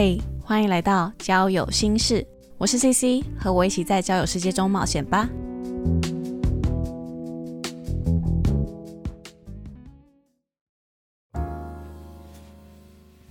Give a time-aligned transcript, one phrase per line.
[0.00, 2.24] 嘿，欢迎来到交友心事，
[2.56, 5.28] 我是 CC，和我一起在交友世界中冒险吧。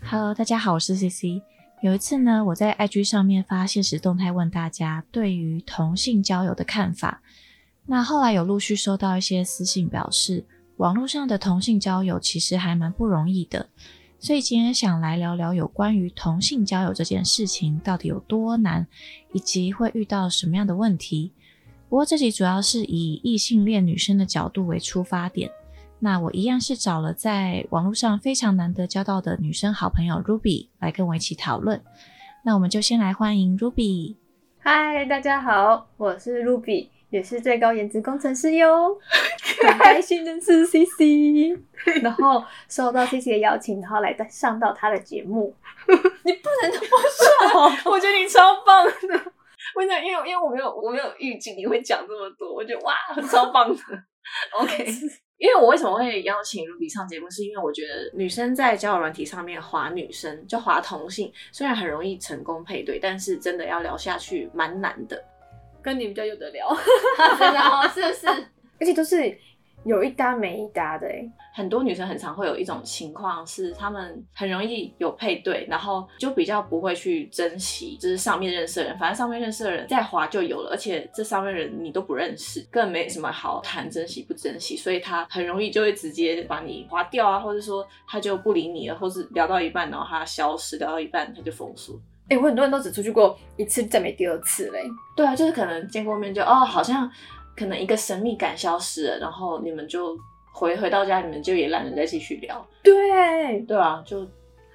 [0.04, 1.42] Hello，大家好，我是 CC。
[1.82, 7.22] 有一次呢，我在 IG 上面发现实动态问大家对于同性交友的看法，
[7.86, 10.46] 那后来有陆续收到一些私信表示，
[10.76, 13.70] 网络上的同性交友其实还蛮不容易的。
[14.20, 18.88] 所以今天想来聊聊有关于同性交友这件事情到底有多难，
[19.32, 21.32] 以及会遇到什么样的问题。
[21.88, 25.50] 不过这集主要是以异性恋女生的角度为出发点。
[26.00, 31.82] 那我一样是找了在网络上非常难得交到的女生好朋友 Ruby 来跟我一起讨论。
[32.44, 34.16] 那我们就先来欢迎 Ruby。
[34.60, 36.90] 嗨，大家好，我是 Ruby。
[37.10, 38.98] 也是最高颜值工程师哟，
[39.62, 41.58] 很开心认识 C C，
[42.02, 45.56] 然后收到 C C 的邀请，然后来上到他的节目。
[45.88, 46.88] 你不能这么
[47.84, 49.32] 说， 我觉得你超棒的。
[49.76, 52.94] 我讲，因为因为我没有我没有预计你会讲这么多，我觉得哇，
[53.30, 53.82] 超棒的。
[54.60, 54.86] OK，
[55.38, 65.24] 因为我为什么会邀请 Ruby 上节目，是因为我觉得女生在交友软体上面滑女生，就滑同性，虽然很容易成功配对，但是真的要聊下去蛮难的。
[65.82, 66.76] 跟你比较有得聊，
[67.40, 68.28] 真的哦，是不是？
[68.80, 69.38] 而且都是
[69.84, 71.30] 有一搭没一搭的哎。
[71.54, 78.96] 很多女生很常会有一种情况是，她们很容易有配对，然后就比较不会去珍惜，就是上面认识的人。
[79.00, 92.00] 反正上面认识的人再滑就有了，而且这上面人你都不认识，更没什么好谈珍惜不珍惜，所以她很容易就会直接把你划掉啊，或者说她就不理你了，或是聊到一半然后她消失，聊到一半她就封锁。
[92.30, 94.84] 哎，我很多人都只出去过一次，再没第二次嘞。
[95.16, 97.10] 对啊，就是可能见过面就哦，好像
[97.58, 100.18] 可能一个神秘感消失了，然后你们就
[100.54, 102.66] 回回到家，你们就也懒得再继续聊。
[102.84, 104.26] 对，对啊，就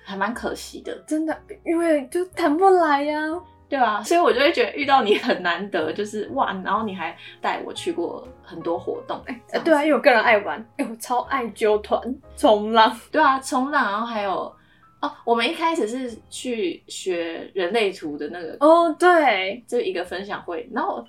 [0.04, 3.20] 还蛮可惜的，真的，因为就谈不来呀。
[3.68, 9.18] 对啊，所以我就会觉得遇到你很难得，就是哇，然后你还带我去过很多活动。
[9.26, 11.98] 哎，对啊，因为我个人爱玩，哎，我超爱揪团
[12.36, 12.94] 冲浪。
[13.10, 14.52] 对啊，冲浪，然后还有。
[15.00, 20.68] 哦，我们一开始是去学人类图的那个哦，对，就一个分享会。
[20.72, 21.04] 然后，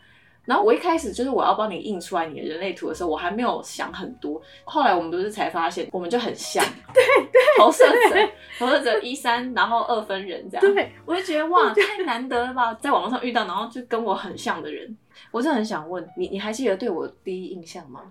[0.46, 4.42] 然后我一开始就是我要帮你印出来你的人类图的时候，我还没有想很多。
[4.64, 10.74] 后来我们不是才发现，我们就很像， 对对，投射者，投射者一三，然后二分人这样。
[10.74, 14.98] 对，我就觉得哇，太难得了吧，在网络上遇到，然后就跟我很像的人。
[15.32, 18.02] 我是很想问你，你还记得对我第一印象吗？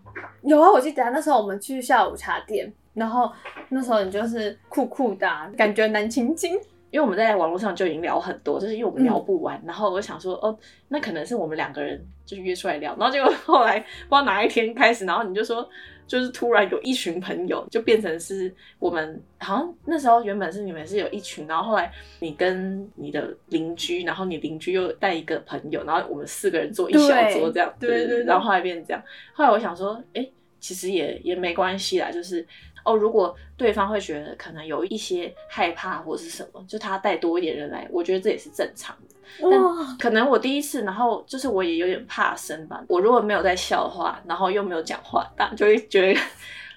[0.43, 2.73] 有啊，我记得那时候我们去下午茶店。
[2.95, 3.33] 然后
[3.71, 5.27] 那时候你就是酷酷的，
[5.57, 6.53] 感觉难亲近。
[6.93, 9.61] 因为我们在网络上就已经聊很多，就是因为我们聊不完。
[9.65, 10.57] 然后我想说，哦，
[10.89, 12.95] 那可能是我们两个人就是约出来聊。
[12.99, 15.67] 然后结果后来不知道哪一天开始，然后你就说，
[16.07, 28.25] 就是突然有一群朋友，就变成是我们好像那时候原本是你们是有一群，然后后来你跟你的邻居，然后你邻居又带一个朋友，然后我们四个人坐一小桌这样，对对。
[28.25, 29.03] 然后后来变成这样。
[29.33, 30.29] 后来我想说，哎，
[30.61, 32.47] 其实也也没关系啦，就是。
[32.85, 39.15] 哦，如果对方会觉得可能有一些害怕或是什么，就他带多一点人来，我觉得这也是正常的。
[39.51, 42.83] 但可能我第一次，然后就是我也有点怕生吧。
[42.89, 46.21] 我如果没有在笑的话，然后又没有讲话，大家就会觉得。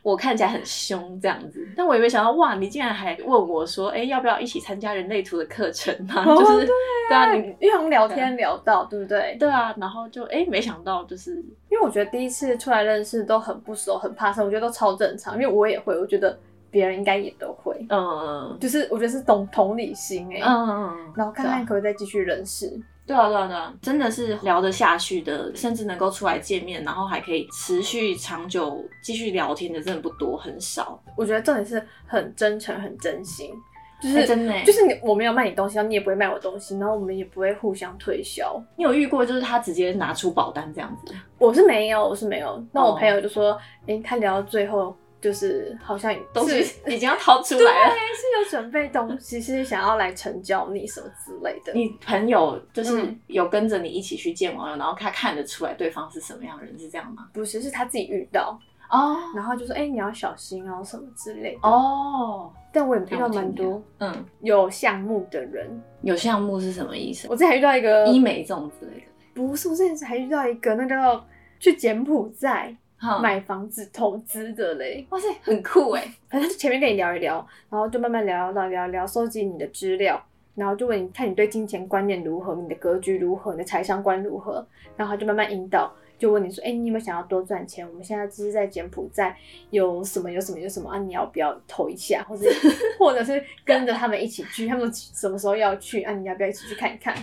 [0.05, 6.21] 我看起来很凶这样子，但我也没想到，哇，你竟然还问我说，哎，要不要一起参加人类图的课程啊？
[6.38, 6.67] 就是
[7.09, 9.35] 对啊，你因为我们聊天聊到，对不对？
[9.39, 11.38] 对啊，然后就哎，没想到就是，
[11.71, 16.37] 因为我觉得第一次出来认识都很不熟，很怕生，我觉得都超正常，因为我也会，我觉得
[16.69, 22.72] 别人应该也都会，嗯，就是我觉得是懂同理心哎，嗯嗯，然后看看可不可以再继续认识。
[23.07, 30.99] 对啊，对啊，对啊，真的是聊得下去的，甚至能够出来见面，然后还可以持续长久继续聊天的，真的不多，很少。
[31.16, 33.51] 我觉得重点是很真诚、很真心，
[34.01, 38.59] 就是真的，就是你我没有卖你东西，然后你也不会卖我东西，然后我们也不会互相推销。
[38.75, 41.13] 你有遇过就是他直接拿出保单这样子？
[41.37, 42.66] 我是没有，我是没有。
[42.72, 43.55] 那我朋友就说，
[43.87, 44.95] 哎，他聊到最后。
[45.25, 51.73] 就是好像东西已经要掏出来了，是有准备东西，是想要来成交你什么之类的。
[51.73, 57.27] 你朋友就是有跟着你一起去见网友，然后他看得出来对方是什么样的人，是这样吗？
[57.33, 58.55] 不是，是他自己遇到
[58.91, 65.67] 哦，然后就说：“哎，你要小心哦，什么之类的。”哦，但我也遇到蛮多，嗯，有项目的人，
[66.03, 67.28] 有项目是什么意思？
[67.31, 71.23] 我之前遇到一个医美这种之类的，不是，我之前还遇到一个那个
[71.59, 72.78] 去柬埔寨。
[73.21, 76.15] 买房子投资的嘞，哇塞，很酷哎！
[76.29, 80.19] 反正就前面跟你聊一聊，然后就慢慢聊聊聊聊，收集你的资料，
[80.55, 84.65] 然后就问你看你对金钱观念如何，你的格局如何，你的财商观如何，
[84.97, 87.87] 然后他就慢慢引导就问你说，哎、你有没有想要多赚钱？
[87.87, 89.37] 我们现在只是在柬埔寨
[89.69, 90.97] 有什么有什么有什么啊？
[90.97, 92.49] 你要不要投一下，或者
[92.97, 94.67] 或者是跟着他们一起去？
[94.67, 96.13] 他们什么时候要去啊？
[96.13, 97.13] 你要不要一起去看一看？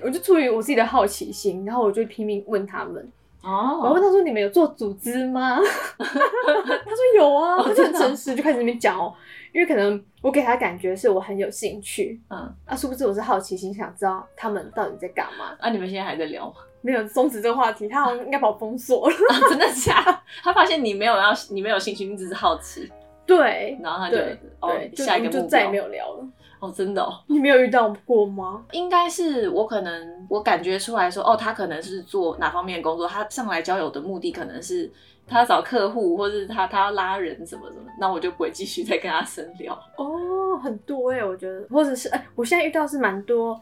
[0.00, 3.06] 我就出于我自己的好奇心，然后我就拼命问他们。
[3.48, 5.58] 我问哦，他说：“你们有做组织吗？”
[5.98, 9.12] 他说有啊，哦他就很诚实，就开始那边讲哦。
[9.52, 15.56] 因为可能我给他感觉是我很有兴趣，嗯，啊，殊不知我是好奇心，想知道他们到底在干嘛。
[15.58, 16.56] 啊，你们现在还在聊吗？
[16.80, 19.14] 没有终止这个话题，他好像应该把我封锁了。
[19.14, 20.18] 啊真的假的？
[20.44, 22.88] 他发现你没有要，你没有兴趣，你只是好奇，
[23.26, 26.28] 对，然后他就对下一个目标就再也没有聊了。
[26.60, 27.12] 哦，真的哦。
[27.28, 28.64] 你没有遇到过吗？
[28.72, 34.90] 应该是我可能我感觉出来说，哦，他可能是做哪方面的工作，他上来交友的目的可能是
[35.26, 39.72] 他要找客户，或是他他要拉人什么什么，那我就不会继续再跟他深聊。
[39.96, 43.60] 哦，很多哎、我觉得，或者是哎、我现在遇到是蛮多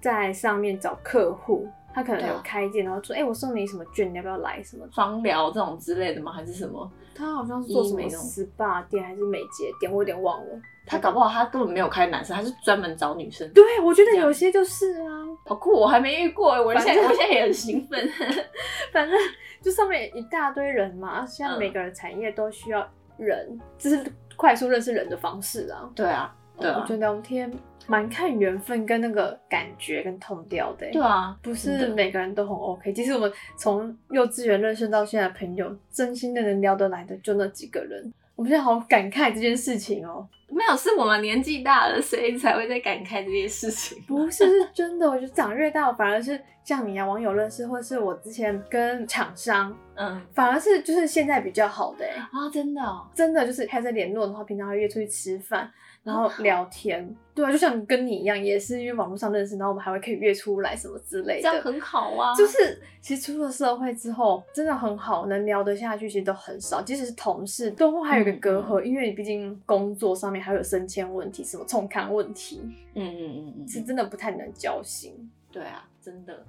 [0.00, 1.66] 在上面找客户，
[1.98, 4.92] 他可能有开店，然后说，哎、我送你什么券，你要不要来什么的？
[4.92, 6.30] 芳疗这种之类的吗？
[6.30, 6.88] 还是什么？
[7.12, 10.60] 他好像是做什么 SPA 店还是美睫店，我有点忘了。
[10.86, 13.50] 他搞不好他根本没有开男生，他是专门找女生。
[13.52, 18.08] 对，我觉得有些就是啊，好酷，我还没遇过，我现在我现在也很兴奋。
[18.92, 19.18] 反正
[19.60, 24.02] 就上面一大堆人嘛，现在嗯每个产业都需要人，这是
[24.36, 25.90] 快速认识人的方式啊。
[25.96, 27.50] 对啊，对啊我觉，得聊天
[27.86, 30.92] 蛮看缘分跟那个感觉跟痛调的、欸。
[30.92, 32.92] 对啊，不是每个人都很 OK。
[32.92, 38.12] 其实我们从幼稚园认识到现在的朋友，真心的能聊得来的就那几个人。
[38.36, 44.00] 我们现在好感慨这件事情哦、没有，是我们年纪大了，所以才会在感慨这件事情。
[44.06, 45.10] 不是，是真的。
[45.10, 52.12] 我觉得长越大，反而是像你啊，网友认识，或是我之前跟厂商，嗯反而是就是现在比较好的、欸。
[52.12, 55.68] 啊，真的哦，真的就是还在联络的话，平常会约出去吃饭，
[56.08, 57.14] 然后聊天。
[57.34, 61.42] 对啊，就像跟你一样，也是因为网络上认识，然后我们还会可以约出来什么之类的。
[61.42, 62.34] 这样很好啊。
[62.34, 66.82] 就是其实出了社会之后，真的很好，能聊得下去，其实都很少。
[66.82, 72.60] 即使是同事，都会还有一个隔阂，因为你毕竟工作上面还有升迁问题，什么重看问题，
[72.94, 75.30] 嗯嗯嗯嗯，是真的不太能交心。
[75.52, 76.44] 对啊，真的。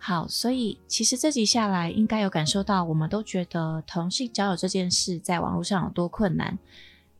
[0.00, 6.56] 好，所以其实这集下来，应该有感受到，我们都觉得同性交友这件事在网络上有多困难，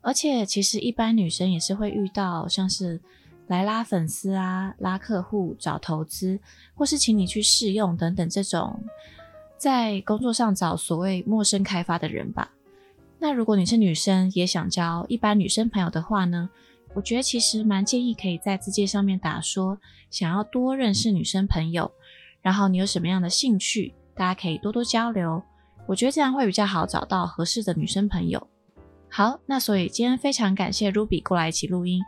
[0.08, 2.98] 而且其实一般女生也是会遇到像是
[3.46, 6.40] 来拉粉丝啊、拉客户、找投资，
[6.74, 8.82] 或是请你去试用等等这种
[9.58, 12.50] 在工作上找所谓陌生开发的人吧。
[13.18, 16.48] 那如果你是女生，也想交一般女生朋友的话呢，
[16.94, 19.78] 我觉得其实蛮建议可以在字界上面打说，
[20.10, 21.92] 想要多认识女生朋友。
[22.40, 25.42] 然后你有什么样的兴趣，大家可以多多交流。
[25.86, 28.48] 我觉得这样会比较好找到合适的女生朋友。
[29.18, 32.00] 好，那所以今天非常感谢 Ruby 过来一起录音。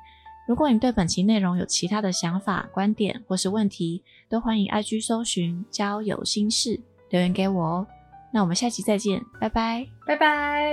[0.46, 6.78] 如果你对本期内容有其他的想法、观点或是问题，都欢迎 IG 搜寻交友心事
[7.08, 7.86] 留言给我哦。
[8.32, 9.88] 那我们下期再见，拜拜。
[10.06, 10.72] 拜拜。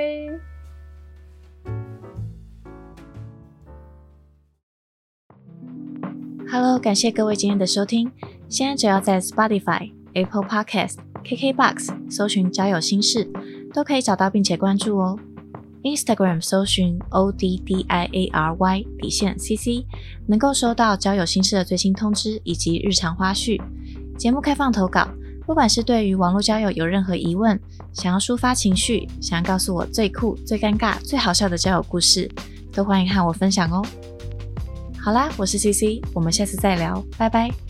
[6.51, 8.11] Hello，感谢各位今天的收听。
[8.47, 13.27] 现在只要在 Spotify、Apple Podcast、KKBox 搜寻“交友心事”，
[13.73, 15.17] 都可以找到并且关注哦。
[15.83, 19.85] Instagram 搜寻 O D D I A R Y 底线 CC，
[20.25, 23.61] 能够收到交友心事的最新通知以及日常花絮。
[24.17, 25.07] 节目开放投稿，
[25.45, 27.59] 不管是对于网络交友有任何疑问，
[27.93, 32.29] 想要抒发情绪，想要告诉我最酷、最尴尬、最好笑的交友故事，
[32.73, 33.85] 都欢迎和我分享哦。
[34.99, 37.66] 好啦，我是 CC，我们下次再聊，拜拜。